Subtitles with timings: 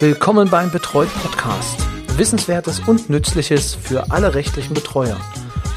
[0.00, 1.86] Willkommen beim Betreut Podcast.
[2.18, 5.16] Wissenswertes und Nützliches für alle rechtlichen Betreuer.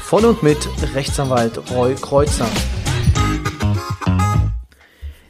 [0.02, 0.58] Von und mit
[0.92, 2.48] Rechtsanwalt Roy Kreuzer.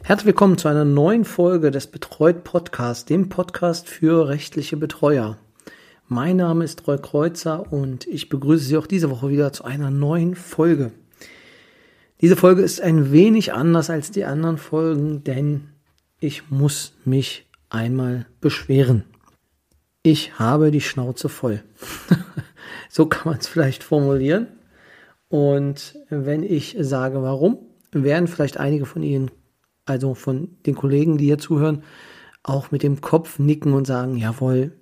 [0.02, 5.36] Herzlich willkommen zu einer neuen Folge des Betreut Podcasts, dem Podcast für rechtliche Betreuer.
[6.06, 9.90] Mein Name ist Roy Kreuzer und ich begrüße Sie auch diese Woche wieder zu einer
[9.90, 10.92] neuen Folge.
[12.22, 15.68] Diese Folge ist ein wenig anders als die anderen Folgen, denn
[16.20, 19.04] ich muss mich einmal beschweren.
[20.02, 21.62] Ich habe die Schnauze voll.
[22.88, 24.48] so kann man es vielleicht formulieren.
[25.28, 27.58] Und wenn ich sage, warum,
[27.92, 29.30] werden vielleicht einige von Ihnen,
[29.84, 31.82] also von den Kollegen, die hier zuhören,
[32.42, 34.72] auch mit dem Kopf nicken und sagen, jawohl,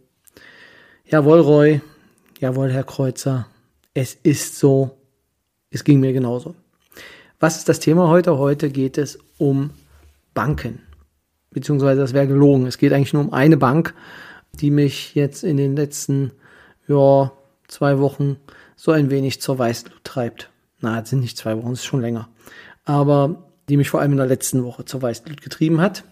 [1.05, 1.81] jawohl, Roy,
[2.39, 3.49] jawohl, Herr Kreuzer,
[3.95, 4.99] es ist so,
[5.71, 6.55] es ging mir genauso.
[7.41, 8.39] Was ist das Thema heute?
[8.39, 9.71] Heute geht es um
[10.33, 10.86] Banken
[11.57, 12.67] beziehungsweise das wäre gelogen.
[12.67, 13.95] Es geht eigentlich nur um eine Bank,
[14.53, 16.33] die mich jetzt in den letzten
[16.87, 17.33] ja,
[17.67, 18.37] zwei Wochen
[18.77, 20.51] so ein wenig zur Weißglut treibt.
[20.81, 22.29] Na, es sind nicht zwei Wochen, es ist schon länger.
[22.85, 26.05] Aber die mich vor allem in der letzten Woche zur Weißglut getrieben hat.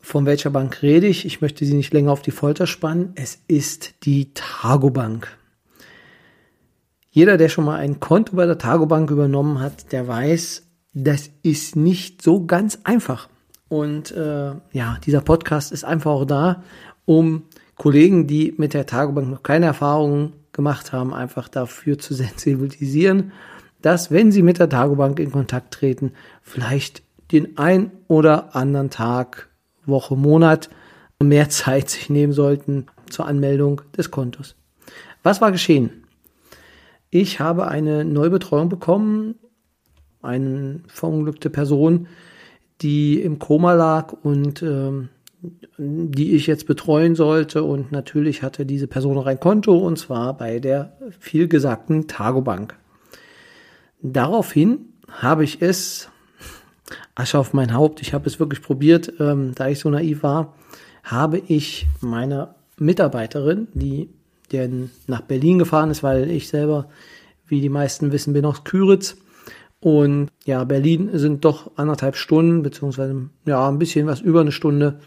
[0.00, 1.26] Von welcher Bank rede ich?
[1.26, 3.14] Ich möchte sie nicht länger auf die Folter spannen.
[3.16, 5.36] Es ist die Targobank.
[7.10, 11.74] Jeder, der schon mal ein Konto bei der Targobank übernommen hat, der weiß, das ist
[11.74, 13.28] nicht so ganz einfach.
[13.74, 16.62] Und äh, ja, dieser Podcast ist einfach auch da,
[17.06, 17.42] um
[17.76, 23.32] Kollegen, die mit der Tagebank noch keine Erfahrungen gemacht haben, einfach dafür zu sensibilisieren,
[23.82, 27.02] dass wenn sie mit der Tagebank in Kontakt treten, vielleicht
[27.32, 29.48] den ein oder anderen Tag,
[29.84, 30.70] Woche, Monat
[31.20, 34.54] mehr Zeit sich nehmen sollten zur Anmeldung des Kontos.
[35.24, 36.04] Was war geschehen?
[37.10, 39.34] Ich habe eine Neubetreuung bekommen,
[40.22, 42.06] eine verunglückte Person,
[42.80, 45.08] die im Koma lag und ähm,
[45.76, 47.62] die ich jetzt betreuen sollte.
[47.62, 52.76] Und natürlich hatte diese Person noch ein Konto und zwar bei der vielgesagten Targobank.
[54.02, 56.08] Daraufhin habe ich es,
[57.14, 60.54] Asche auf mein Haupt, ich habe es wirklich probiert, ähm, da ich so naiv war,
[61.02, 64.10] habe ich meiner Mitarbeiterin, die
[64.52, 66.88] denn nach Berlin gefahren ist, weil ich selber,
[67.46, 69.16] wie die meisten wissen, bin aus Küritz,
[69.84, 74.98] und ja, Berlin sind doch anderthalb Stunden, beziehungsweise ja, ein bisschen was über eine Stunde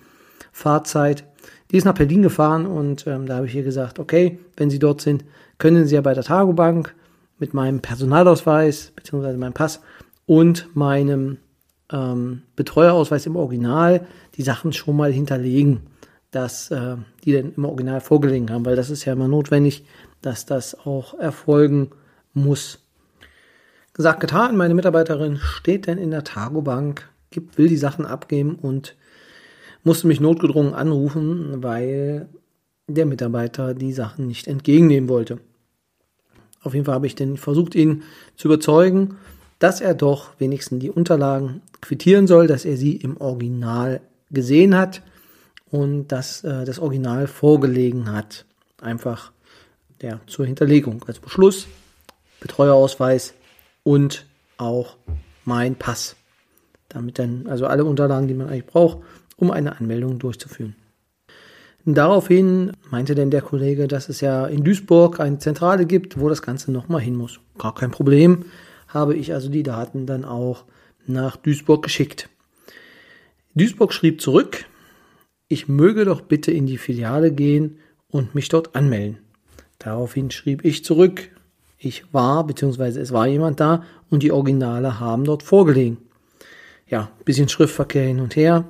[0.52, 1.24] Fahrzeit.
[1.72, 4.78] Die ist nach Berlin gefahren und ähm, da habe ich ihr gesagt, okay, wenn Sie
[4.78, 5.26] dort sind,
[5.58, 6.94] können Sie ja bei der Tagobank
[7.40, 9.82] mit meinem Personalausweis, beziehungsweise meinem Pass
[10.28, 11.38] und meinem
[11.92, 14.06] ähm, Betreuerausweis im Original
[14.36, 15.88] die Sachen schon mal hinterlegen,
[16.30, 19.86] dass äh, die dann im Original vorgelegen haben, weil das ist ja immer notwendig,
[20.22, 21.90] dass das auch erfolgen
[22.36, 22.87] muss.
[23.98, 28.96] Gesagt, getan, meine Mitarbeiterin steht denn in der Targobank, gibt, will die Sachen abgeben und
[29.84, 32.30] musste mich notgedrungen anrufen, weil
[32.86, 35.40] der Mitarbeiter die Sachen nicht entgegennehmen wollte.
[36.62, 38.04] Auf jeden Fall habe ich dann versucht, ihn
[38.36, 39.16] zu überzeugen,
[39.58, 45.02] dass er doch wenigstens die Unterlagen quittieren soll, dass er sie im Original gesehen hat
[45.72, 48.46] und dass äh, das Original vorgelegen hat.
[48.80, 49.32] Einfach
[50.04, 51.66] ja, zur Hinterlegung als Beschluss,
[52.40, 53.34] Betreuerausweis,
[53.88, 54.26] und
[54.58, 54.98] auch
[55.46, 56.18] mein Pass.
[56.90, 58.98] Damit dann also alle Unterlagen, die man eigentlich braucht,
[59.38, 60.76] um eine Anmeldung durchzuführen.
[61.86, 66.42] Daraufhin meinte denn der Kollege, dass es ja in Duisburg eine Zentrale gibt, wo das
[66.42, 67.40] Ganze nochmal hin muss.
[67.58, 68.44] Gar kein Problem,
[68.90, 70.66] habe ich also die Daten dann auch
[71.06, 72.28] nach Duisburg geschickt.
[73.56, 74.66] Duisburg schrieb zurück,
[75.48, 79.20] ich möge doch bitte in die Filiale gehen und mich dort anmelden.
[79.80, 81.30] Daraufhin schrieb ich zurück,
[81.78, 85.98] ich war, beziehungsweise es war jemand da und die Originale haben dort vorgelegen.
[86.88, 88.66] Ja, bisschen Schriftverkehr hin und her.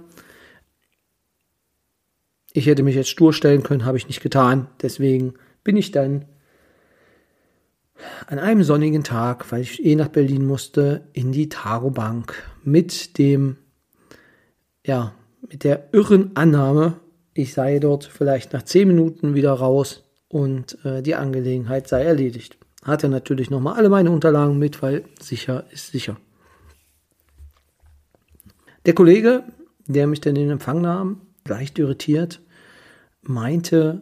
[2.52, 4.68] Ich hätte mich jetzt stur stellen können, habe ich nicht getan.
[4.82, 6.26] Deswegen bin ich dann
[8.28, 13.58] an einem sonnigen Tag, weil ich eh nach Berlin musste, in die Tarobank mit dem,
[14.86, 15.14] ja,
[15.50, 17.00] mit der irren Annahme,
[17.34, 22.58] ich sei dort vielleicht nach zehn Minuten wieder raus und äh, die Angelegenheit sei erledigt
[22.88, 26.18] hat er natürlich nochmal alle meine Unterlagen mit, weil sicher ist sicher.
[28.86, 29.44] Der Kollege,
[29.86, 32.42] der mich dann in Empfang nahm, leicht irritiert,
[33.22, 34.02] meinte,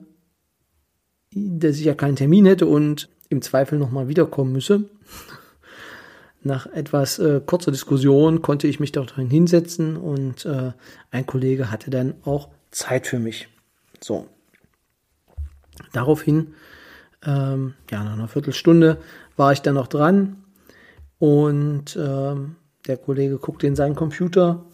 [1.33, 4.87] dass ich ja keinen Termin hätte und im Zweifel nochmal wiederkommen müsse.
[6.43, 10.73] Nach etwas äh, kurzer Diskussion konnte ich mich dort hinsetzen und äh,
[11.09, 13.47] ein Kollege hatte dann auch Zeit für mich.
[13.99, 14.27] So.
[15.91, 16.53] Daraufhin
[17.25, 18.97] ähm, ja, nach einer Viertelstunde
[19.35, 20.43] war ich dann noch dran
[21.19, 22.55] und ähm,
[22.87, 24.65] der Kollege guckte in seinen Computer,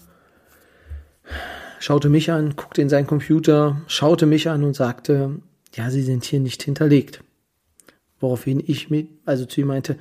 [1.80, 5.40] schaute mich an, guckte in seinen Computer, schaute mich an und sagte,
[5.74, 7.24] ja, Sie sind hier nicht hinterlegt.
[8.20, 9.98] Woraufhin ich mit, also zu ihm meinte,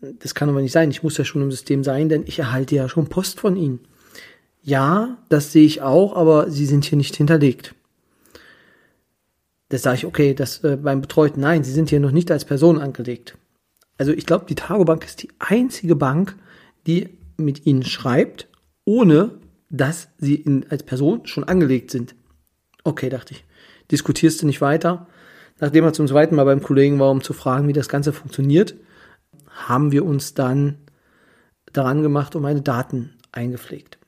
[0.00, 2.74] das kann aber nicht sein, ich muss ja schon im System sein, denn ich erhalte
[2.74, 3.80] ja schon Post von Ihnen.
[4.62, 7.74] Ja, das sehe ich auch, aber Sie sind hier nicht hinterlegt.
[9.70, 12.44] Das sage ich, okay, das äh, beim Betreuten, nein, Sie sind hier noch nicht als
[12.44, 13.38] Person angelegt.
[13.96, 16.36] Also ich glaube, die Tagobank ist die einzige Bank,
[16.86, 18.48] die mit Ihnen schreibt,
[18.84, 19.38] ohne
[19.70, 22.14] dass Sie in, als Person schon angelegt sind.
[22.82, 23.44] Okay, dachte ich.
[23.90, 25.06] Diskutierst du nicht weiter?
[25.60, 28.74] Nachdem er zum zweiten Mal beim Kollegen war, um zu fragen, wie das Ganze funktioniert,
[29.46, 30.78] haben wir uns dann
[31.72, 33.99] daran gemacht und meine Daten eingepflegt.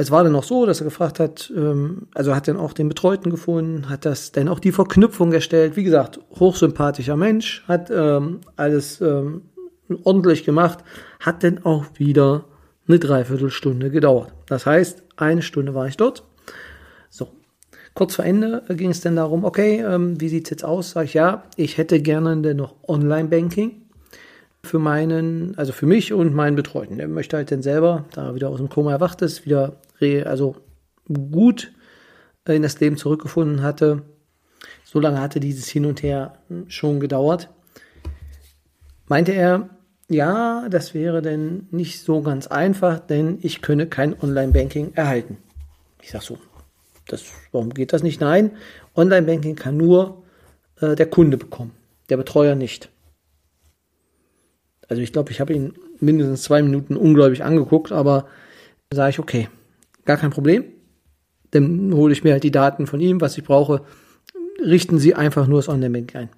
[0.00, 2.88] Es war dann noch so, dass er gefragt hat, ähm, also hat dann auch den
[2.88, 5.74] Betreuten gefunden, hat das dann auch die Verknüpfung erstellt.
[5.74, 9.42] Wie gesagt, hochsympathischer Mensch, hat ähm, alles ähm,
[10.04, 10.84] ordentlich gemacht,
[11.18, 12.44] hat dann auch wieder
[12.86, 14.32] eine Dreiviertelstunde gedauert.
[14.46, 16.22] Das heißt, eine Stunde war ich dort.
[17.10, 17.30] So,
[17.94, 20.92] kurz vor Ende ging es dann darum, okay, ähm, wie sieht's jetzt aus?
[20.92, 23.87] Sag ich, ja, ich hätte gerne denn noch Online-Banking
[24.62, 26.98] für meinen, also für mich und meinen Betreuten.
[26.98, 29.76] Der möchte halt dann selber, da er wieder aus dem Koma erwacht ist, wieder
[30.24, 30.56] also
[31.08, 31.72] gut
[32.46, 34.02] in das Leben zurückgefunden hatte.
[34.84, 36.38] So lange hatte dieses Hin und Her
[36.68, 37.50] schon gedauert.
[39.06, 39.70] Meinte er,
[40.08, 45.38] ja, das wäre denn nicht so ganz einfach, denn ich könne kein Online-Banking erhalten.
[46.00, 46.38] Ich sag so,
[47.06, 48.20] das, warum geht das nicht?
[48.20, 48.52] Nein,
[48.96, 50.22] Online-Banking kann nur
[50.80, 51.72] äh, der Kunde bekommen,
[52.08, 52.90] der Betreuer nicht.
[54.88, 58.26] Also ich glaube, ich habe ihn mindestens zwei Minuten ungläubig angeguckt, aber
[58.90, 59.48] sage ich, okay,
[60.08, 60.64] Gar kein Problem.
[61.50, 63.82] Dann hole ich mir halt die Daten von ihm, was ich brauche.
[64.58, 66.28] Richten Sie einfach nur das Online-Banking ein.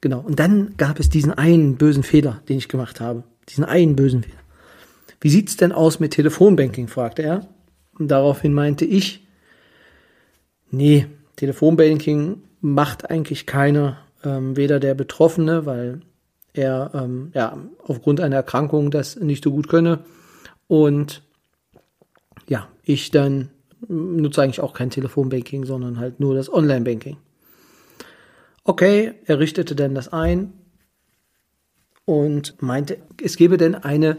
[0.00, 0.20] Genau.
[0.20, 3.24] Und dann gab es diesen einen bösen Fehler, den ich gemacht habe.
[3.48, 4.38] Diesen einen bösen Fehler.
[5.20, 6.86] Wie sieht's denn aus mit Telefonbanking?
[6.86, 7.48] fragte er.
[7.98, 9.26] Und daraufhin meinte ich,
[10.70, 16.02] nee, Telefonbanking macht eigentlich keiner, ähm, weder der Betroffene, weil
[16.58, 20.00] er ähm, ja aufgrund einer Erkrankung das nicht so gut könne
[20.66, 21.22] und
[22.48, 23.50] ja, ich dann
[23.86, 27.16] nutze eigentlich auch kein Telefonbanking, sondern halt nur das Online-Banking.
[28.64, 30.52] Okay, er richtete dann das ein
[32.04, 34.18] und meinte, es gebe denn eine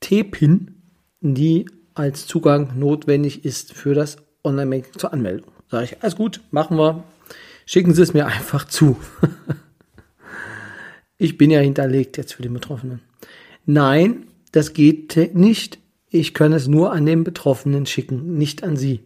[0.00, 0.80] T-Pin,
[1.20, 5.50] die als Zugang notwendig ist für das Online-Banking zur Anmeldung.
[5.68, 7.02] Sage ich, alles gut, machen wir.
[7.66, 8.96] Schicken Sie es mir einfach zu.
[11.18, 13.00] ich bin ja hinterlegt jetzt für den Betroffenen.
[13.66, 15.78] Nein, das geht nicht.
[16.08, 19.00] Ich kann es nur an den Betroffenen schicken, nicht an Sie.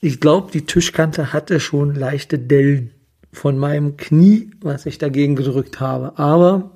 [0.00, 2.92] Ich glaube, die Tischkante hatte schon leichte Dellen
[3.32, 6.18] von meinem Knie, was ich dagegen gedrückt habe.
[6.18, 6.70] Aber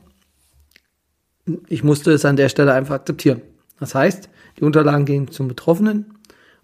[1.68, 3.40] ich musste es an der Stelle einfach akzeptieren.
[3.80, 4.28] Das heißt,
[4.58, 6.18] die Unterlagen gingen zum Betroffenen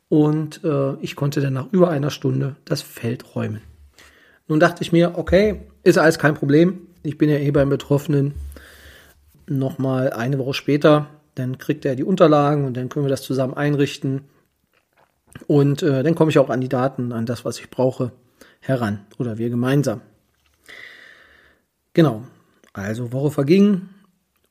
[0.09, 3.63] und äh, ich konnte dann nach über einer Stunde das Feld räumen.
[4.51, 6.89] Nun dachte ich mir, okay, ist alles kein Problem.
[7.05, 8.35] Ich bin ja eh beim Betroffenen
[9.47, 11.07] nochmal eine Woche später.
[11.37, 14.23] Dann kriegt er die Unterlagen und dann können wir das zusammen einrichten.
[15.47, 18.11] Und äh, dann komme ich auch an die Daten, an das, was ich brauche,
[18.59, 19.07] heran.
[19.21, 20.01] Oder wir gemeinsam.
[21.95, 22.25] Genau.
[22.73, 23.83] Also Woche verging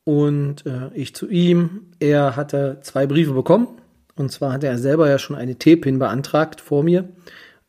[0.05, 1.87] und äh, ich zu ihm.
[1.99, 3.67] Er hatte zwei Briefe bekommen.
[4.15, 7.09] Und zwar hatte er selber ja schon eine T-Pin beantragt vor mir,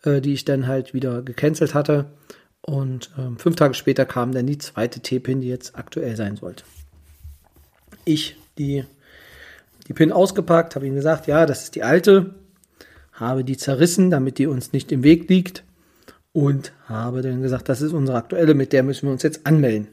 [0.05, 2.07] äh, die ich dann halt wieder gecancelt hatte.
[2.63, 6.65] Und äh, fünf Tage später kam dann die zweite T-Pin, die jetzt aktuell sein sollte
[8.05, 8.85] ich die,
[9.87, 12.35] die PIN ausgepackt, habe ihm gesagt, ja, das ist die alte,
[13.13, 15.65] habe die zerrissen, damit die uns nicht im Weg liegt
[16.33, 19.89] und habe dann gesagt, das ist unsere aktuelle, mit der müssen wir uns jetzt anmelden.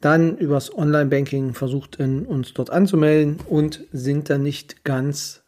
[0.00, 5.42] Dann übers Online-Banking versucht, uns dort anzumelden und sind dann nicht ganz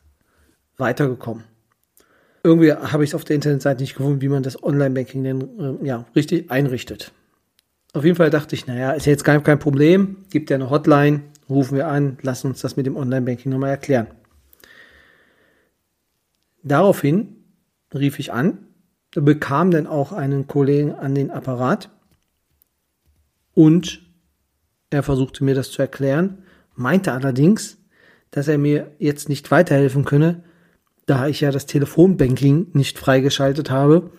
[0.77, 1.45] weitergekommen.
[2.45, 5.87] Irgendwie habe ich es auf der Internetseite nicht gefunden, wie man das Online-Banking denn äh,
[5.87, 7.13] ja, richtig einrichtet.
[7.93, 11.23] Auf jeden Fall dachte ich, naja, ist jetzt kein, kein Problem, gibt ja eine Hotline,
[11.49, 14.09] rufen wir an, lassen uns das mit dem Online-Banking nochmal erklären.
[16.63, 17.37] Daraufhin
[17.95, 18.67] rief ich an,
[19.15, 21.91] bekam dann auch einen Kollegen an den Apparat
[23.55, 24.03] und
[24.91, 26.45] er versuchte mir das zu erklären,
[26.75, 27.79] meinte allerdings,
[28.31, 30.45] dass er mir jetzt nicht weiterhelfen könne,
[31.07, 34.11] da ich ja das Telefonbanking nicht freigeschaltet habe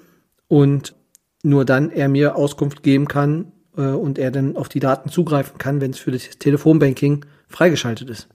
[0.48, 0.96] und
[1.44, 5.58] nur dann er mir Auskunft geben kann, äh, und er dann auf die Daten zugreifen
[5.58, 8.28] kann, wenn es für das Telefonbanking freigeschaltet ist.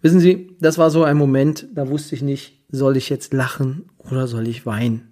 [0.00, 3.90] Wissen Sie, das war so ein Moment, da wusste ich nicht, soll ich jetzt lachen
[3.98, 5.08] oder soll ich weinen?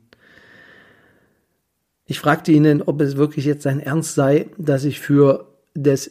[2.06, 6.10] Ich fragte ihn, ob es wirklich jetzt sein Ernst sei, dass ich für das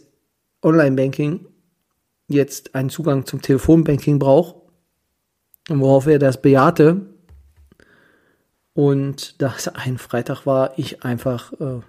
[0.64, 1.46] Online-Banking
[2.30, 4.56] jetzt einen Zugang zum Telefonbanking braucht,
[5.70, 7.02] worauf er das bejahte.
[8.74, 11.82] Und da es ein Freitag war, ich einfach, äh,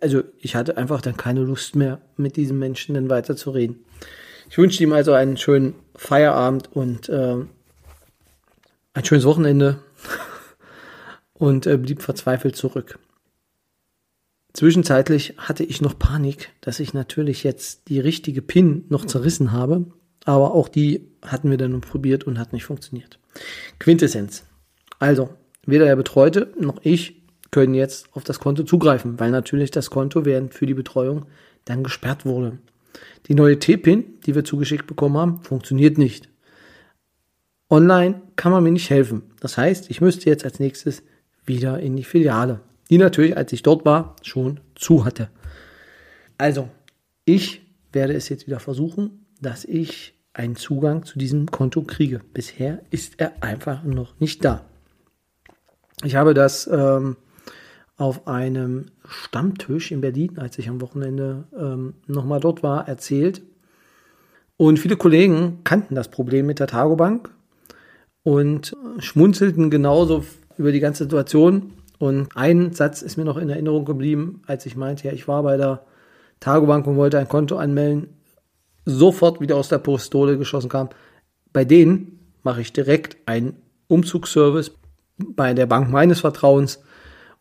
[0.00, 3.84] also ich hatte einfach dann keine Lust mehr, mit diesem Menschen dann weiterzureden.
[4.48, 7.36] Ich wünsche ihm also einen schönen Feierabend und äh,
[8.94, 9.78] ein schönes Wochenende
[11.34, 12.98] und äh, blieb verzweifelt zurück.
[14.52, 19.86] Zwischenzeitlich hatte ich noch Panik, dass ich natürlich jetzt die richtige PIN noch zerrissen habe,
[20.24, 23.18] aber auch die hatten wir dann probiert und hat nicht funktioniert.
[23.78, 24.44] Quintessenz.
[24.98, 25.30] Also,
[25.66, 30.24] weder der Betreute noch ich können jetzt auf das Konto zugreifen, weil natürlich das Konto
[30.24, 31.26] während für die Betreuung
[31.64, 32.58] dann gesperrt wurde.
[33.26, 36.28] Die neue T-Pin, die wir zugeschickt bekommen haben, funktioniert nicht.
[37.68, 39.22] Online kann man mir nicht helfen.
[39.40, 41.02] Das heißt, ich müsste jetzt als nächstes
[41.44, 42.60] wieder in die Filiale
[42.90, 45.30] die natürlich, als ich dort war, schon zu hatte.
[46.36, 46.68] Also,
[47.24, 47.62] ich
[47.92, 52.20] werde es jetzt wieder versuchen, dass ich einen Zugang zu diesem Konto kriege.
[52.32, 54.64] Bisher ist er einfach noch nicht da.
[56.04, 57.16] Ich habe das ähm,
[57.96, 63.42] auf einem Stammtisch in Berlin, als ich am Wochenende ähm, nochmal dort war, erzählt.
[64.56, 67.30] Und viele Kollegen kannten das Problem mit der Tagobank
[68.22, 70.24] und schmunzelten genauso
[70.56, 74.74] über die ganze Situation und ein Satz ist mir noch in Erinnerung geblieben, als ich
[74.74, 75.84] meinte, ja, ich war bei der
[76.40, 78.08] Tagobank und wollte ein Konto anmelden,
[78.90, 80.90] sofort wieder aus der Pistole geschossen kam.
[81.52, 83.56] Bei denen mache ich direkt einen
[83.88, 84.72] Umzugsservice
[85.18, 86.82] bei der Bank meines Vertrauens,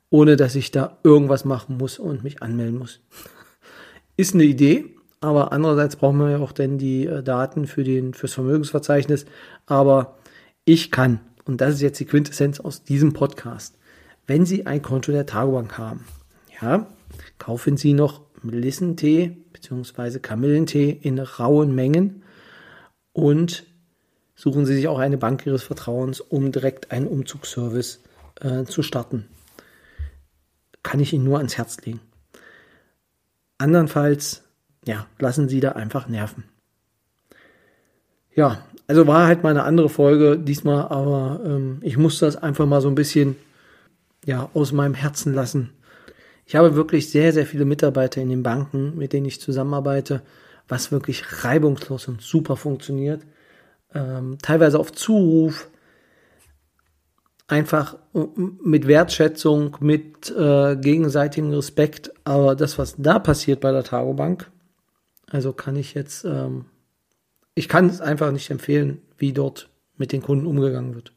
[0.10, 3.00] ohne dass ich da irgendwas machen muss und mich anmelden muss.
[4.18, 8.14] Ist eine Idee, aber andererseits brauchen wir ja auch dann die äh, Daten für den,
[8.14, 9.26] fürs Vermögensverzeichnis.
[9.66, 10.18] Aber
[10.66, 13.78] ich kann, und das ist jetzt die Quintessenz aus diesem Podcast,
[14.28, 16.06] wenn Sie ein Konto der Tagobank haben,
[16.62, 16.88] ja,
[17.38, 20.20] kaufen Sie noch Melissentee bzw.
[20.20, 22.24] Kamillentee in rauen Mengen
[23.14, 23.66] und
[24.36, 28.02] suchen Sie sich auch eine Bank Ihres Vertrauens, um direkt einen Umzugsservice
[28.42, 29.28] äh, zu starten.
[30.84, 32.00] Kann ich Ihnen nur ans Herz legen.
[33.58, 34.44] Andernfalls,
[34.86, 36.46] ja, lassen Sie da einfach nerven.
[38.34, 42.66] Ja, also war halt mal eine andere Folge diesmal, aber ähm, ich musste das einfach
[42.66, 43.36] mal so ein bisschen
[44.26, 45.72] ja, aus meinem Herzen lassen.
[46.50, 50.24] Ich habe wirklich sehr, sehr viele Mitarbeiter in den Banken, mit denen ich zusammenarbeite,
[50.68, 53.22] was wirklich reibungslos und super funktioniert.
[53.94, 55.70] Ähm, teilweise auf Zuruf,
[57.48, 62.12] einfach mit Wertschätzung, mit äh, gegenseitigem Respekt.
[62.24, 64.50] Aber das, was da passiert bei der Tagobank,
[65.30, 66.66] also kann ich jetzt, ähm,
[67.54, 71.14] ich kann es einfach nicht empfehlen, wie dort mit den Kunden umgegangen wird.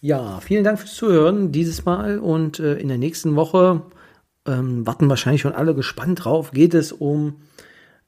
[0.00, 3.82] Ja, vielen Dank fürs Zuhören dieses Mal und äh, in der nächsten Woche
[4.48, 6.50] ähm, warten wahrscheinlich schon alle gespannt drauf.
[6.52, 7.36] Geht es um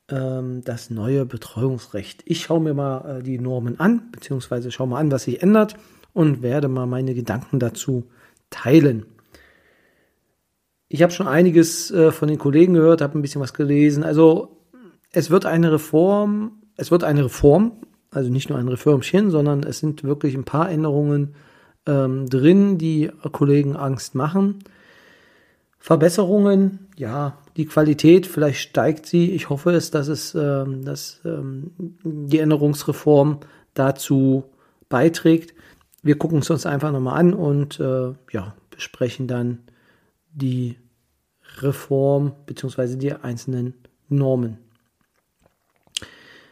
[0.09, 2.23] ähm, das neue Betreuungsrecht?
[2.25, 5.77] Ich schaue mir mal äh, die Normen an, beziehungsweise schaue mal an, was sich ändert
[6.13, 8.09] und werde mal meine Gedanken dazu
[8.49, 9.05] teilen.
[10.89, 14.03] Ich habe schon einiges äh, von den Kollegen gehört, habe ein bisschen was gelesen.
[14.03, 14.57] Also
[15.13, 17.73] es wird eine Reform, es wird eine Reform,
[18.11, 21.35] also nicht nur ein Reformchen, sondern es sind wirklich ein paar Änderungen
[21.87, 24.59] ähm, drin, die Kollegen Angst machen.
[25.81, 29.31] Verbesserungen, ja, die Qualität, vielleicht steigt sie.
[29.33, 31.73] Ich hoffe es, dass es, ähm, dass ähm,
[32.05, 33.41] die Änderungsreform
[33.73, 34.45] dazu
[34.91, 35.55] beiträgt.
[36.03, 39.61] Wir gucken es uns einfach nochmal an und äh, ja, besprechen dann
[40.33, 40.77] die
[41.61, 42.97] Reform bzw.
[42.97, 43.75] die einzelnen
[44.09, 44.59] Normen.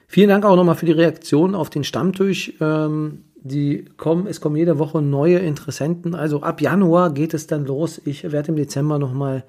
[0.07, 2.55] Vielen Dank auch nochmal für die Reaktion auf den Stammtisch.
[2.61, 6.15] Ähm, die kommen, es kommen jede Woche neue Interessenten.
[6.15, 8.01] Also ab Januar geht es dann los.
[8.05, 9.45] Ich werde im Dezember nochmal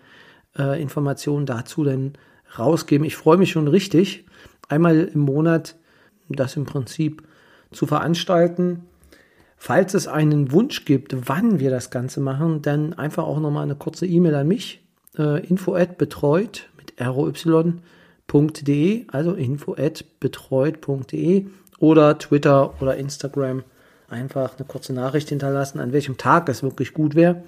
[0.58, 2.14] äh, Informationen dazu dann
[2.58, 3.06] rausgeben.
[3.06, 4.26] Ich freue mich schon richtig,
[4.68, 5.76] einmal im Monat
[6.30, 7.24] das im Prinzip
[7.72, 8.84] zu veranstalten.
[9.58, 13.76] Falls es einen Wunsch gibt, wann wir das Ganze machen, dann einfach auch nochmal eine
[13.76, 14.82] kurze E-Mail an mich.
[15.18, 17.48] Äh, info at betreut mit roy.de,
[19.08, 21.48] also info at betreut.de
[21.80, 23.64] oder Twitter oder Instagram
[24.10, 27.44] einfach eine kurze Nachricht hinterlassen, an welchem Tag es wirklich gut wäre.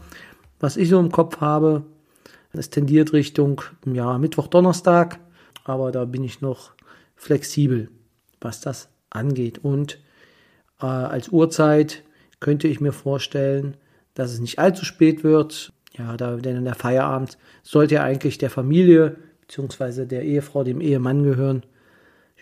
[0.60, 1.84] Was ich so im Kopf habe,
[2.54, 5.20] es tendiert Richtung ja, Mittwoch, Donnerstag,
[5.64, 6.72] aber da bin ich noch
[7.16, 7.90] flexibel,
[8.40, 9.60] was das angeht.
[9.60, 10.00] Und
[10.82, 12.04] äh, als Uhrzeit
[12.40, 13.78] könnte ich mir vorstellen,
[14.14, 15.72] dass es nicht allzu spät wird.
[15.98, 20.06] Ja, da, denn der Feierabend sollte ja eigentlich der Familie bzw.
[20.06, 21.64] der Ehefrau, dem Ehemann gehören.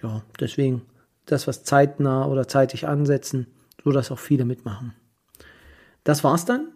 [0.02, 0.84] Ja, deswegen
[1.26, 3.48] das, was zeitnah oder zeitig ansetzen
[3.83, 4.93] sodass auch viele mitmachen.
[6.03, 6.69] Das war's dann.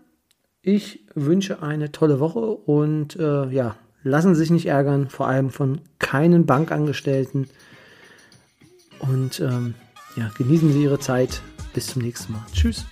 [0.61, 5.49] Ich wünsche eine tolle Woche und äh, ja, lassen Sie sich nicht ärgern, vor allem
[5.49, 7.47] von keinen Bankangestellten.
[8.99, 9.75] Und ähm,
[10.15, 11.41] ja, genießen Sie Ihre Zeit.
[11.73, 12.45] Bis zum nächsten Mal.
[12.53, 12.85] Tschüss.